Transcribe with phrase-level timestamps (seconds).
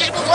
[0.00, 0.29] people.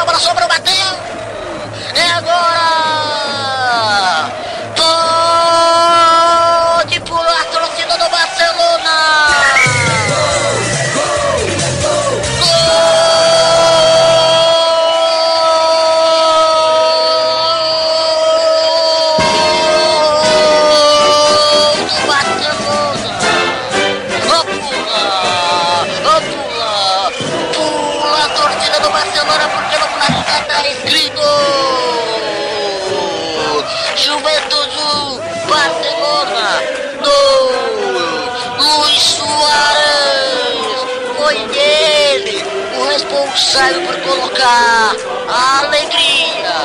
[43.36, 44.96] Responsável por colocar
[45.28, 46.56] a alegria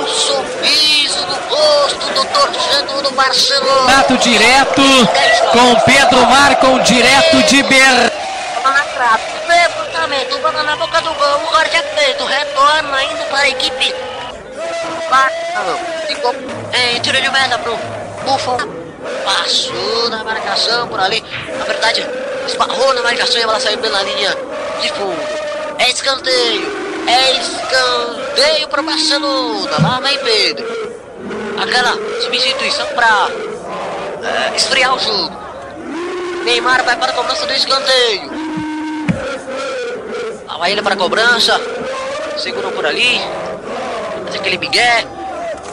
[0.00, 4.82] um sorriso no rosto do torcedor do Barcelona Contato direto
[5.52, 8.12] com Pedro Marcon, direto de Ber.
[8.64, 9.38] na trave.
[9.88, 13.94] Cruzamento, bola na boca do gol, o é feito, retorna indo para a equipe.
[16.06, 16.34] Ficou
[16.72, 17.78] em tiro de meta pro
[18.24, 18.58] Buffon.
[19.24, 21.22] Passou na marcação por ali.
[21.58, 22.06] Na verdade,
[22.46, 24.36] esbarrou na marcação e a bola saiu pela linha
[24.80, 25.16] de fundo.
[25.78, 26.88] É escanteio.
[27.06, 29.76] É escanteio para o Barcelona.
[29.80, 30.66] Lá vem Pedro.
[31.60, 33.28] Aquela substituição para
[34.54, 35.36] esfriar o jogo.
[36.44, 38.30] Neymar vai para a cobrança do escanteio.
[40.46, 41.60] Lá vai ele para a cobrança.
[42.36, 43.20] Segurou por ali.
[44.24, 45.06] Faz aquele migué.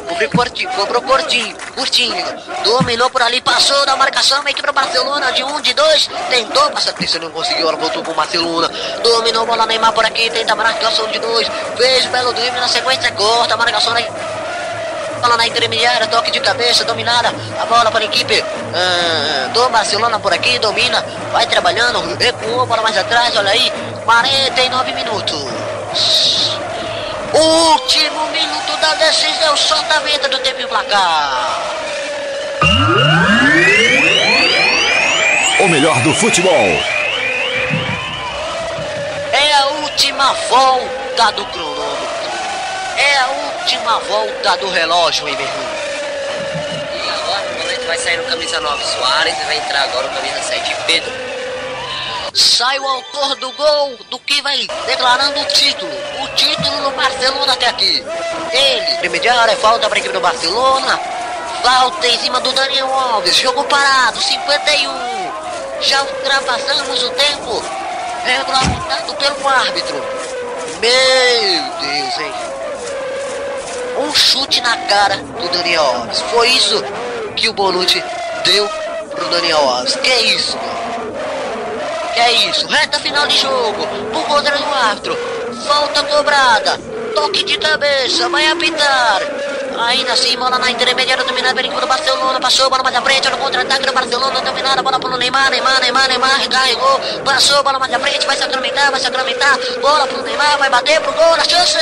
[0.08, 2.16] Cobriu curtinho, cobrou curtinho, curtinho.
[2.64, 6.08] Dominou por ali, passou da marcação, meio que para Barcelona, de um, de dois.
[6.30, 8.70] Tentou passar, terceiro não conseguiu, ela voltou pro Barcelona.
[9.04, 11.48] Dominou, bola Neymar por aqui, tenta a marcação de dois.
[11.76, 14.08] Fez o belo drible na sequência, corta a marcação aí.
[15.22, 17.34] Bola na intermediária, toque de cabeça, dominada.
[17.60, 22.84] A bola para a equipe ah, do Barcelona por aqui, domina, vai trabalhando, recuou, bola
[22.84, 23.72] mais atrás, olha aí.
[24.06, 26.65] 49 minutos.
[27.38, 31.62] Último minuto da decisão, solta a venda do tempo e placar.
[35.60, 36.54] O melhor do futebol.
[39.34, 42.08] É a última volta do cronômetro.
[42.96, 45.66] É a última volta do relógio, hein, meu irmão?
[46.94, 50.10] E agora o volante vai sair no camisa 9 Soares e vai entrar agora o
[50.12, 51.35] camisa 7 Pedro.
[52.36, 55.90] Sai o autor do gol, do que vai declarando o título.
[56.22, 58.04] O título do Barcelona até aqui.
[58.52, 61.00] Ele, intermediário, é falta para a equipe do Barcelona.
[61.64, 63.38] Falta em cima do Daniel Alves.
[63.38, 64.92] Jogo parado, 51.
[65.80, 67.64] Já ultrapassamos o tempo
[68.26, 70.06] regulamentado pelo árbitro.
[70.82, 72.34] Meu Deus, hein?
[74.00, 76.20] Um chute na cara do Daniel Alves.
[76.34, 76.84] Foi isso
[77.38, 78.04] que o Bonucci
[78.44, 78.68] deu
[79.12, 79.96] pro Daniel Alves.
[79.96, 80.85] Que isso, mano?
[82.16, 82.66] É isso?
[82.68, 83.88] Reta final de jogo.
[84.14, 85.18] Por conta do árbitro.
[85.68, 86.80] Falta cobrada.
[87.14, 88.30] Toque de cabeça.
[88.30, 89.22] Vai apitar.
[89.78, 92.40] Ainda assim, bola na intermediária dominada equipe do Barcelona.
[92.40, 93.30] Passou, bola mais à frente.
[93.30, 94.40] No contra-ataque do Barcelona.
[94.40, 95.50] Dominada, bola pro Neymar.
[95.50, 96.40] Neymar, Neymar, Neymar.
[96.40, 97.00] Recarregou.
[97.26, 98.26] Passou, bola mais à frente.
[98.26, 99.60] Vai sacramentar, vai sacramentar.
[99.82, 100.58] Bola pro Neymar.
[100.58, 101.34] Vai bater pro gol.
[101.34, 101.78] A chance.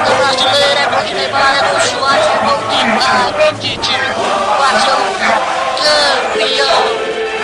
[0.00, 3.52] Festa brasileira é gol de Neymar, é gol de Soares, é gol de Neymar, gol
[3.52, 4.08] de time!
[4.58, 5.30] Barcelona
[5.76, 6.80] campeão!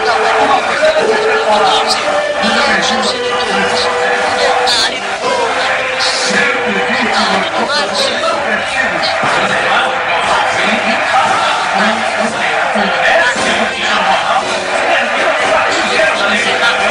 [0.07, 1.99] Não é gol de 2015!
[2.45, 3.83] Não são seguidores!
[4.39, 5.49] Detalhe no gol!
[6.89, 8.17] Detalhe no lance!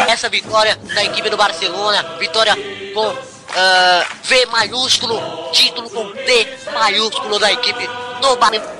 [0.07, 2.55] essa vitória da equipe do Barcelona, vitória
[2.93, 5.19] com ah, V maiúsculo,
[5.51, 7.87] título com T maiúsculo da equipe
[8.21, 8.74] do Barcelona.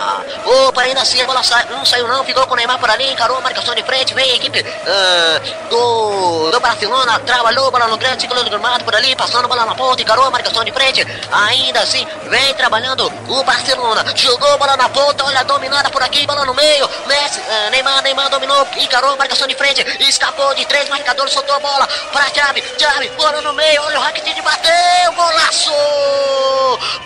[0.00, 2.88] Ah, oh, ainda assim, a bola sa não saiu não, ficou com o Neymar por
[2.88, 7.88] ali, encarou a marcação de frente, vem a equipe ah, do, do Barcelona, trabalhou, bola
[7.88, 10.70] no grande ciclo do gramado por ali, passando bola na ponta, encarou a marcação de
[10.70, 16.24] frente, ainda assim, vem trabalhando o Barcelona, jogou bola na ponta, olha, dominada por aqui,
[16.28, 20.64] bola no meio, Messi, eh, Neymar, Neymar dominou, encarou a marcação de frente, escapou de
[20.66, 25.12] três marcadores, soltou a bola pra Chave, Chave, bola no meio, olha o Rakitic bateu,
[25.16, 25.72] golaço!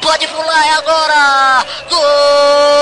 [0.03, 1.67] Pode pular, é agora!
[1.89, 2.82] Gol!